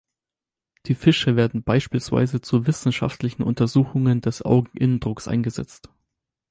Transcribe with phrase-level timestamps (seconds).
[0.87, 5.91] Die Fische werden beispielsweise zu wissenschaftlichen Untersuchungen des Augeninnendrucks eingesetzt.